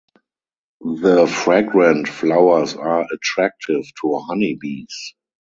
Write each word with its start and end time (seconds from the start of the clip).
The 1.03 1.27
fragrant 1.27 2.07
flowers 2.07 2.73
are 2.73 3.05
attractive 3.13 3.83
to 4.01 4.17
honey 4.27 4.55
bees. 4.59 5.13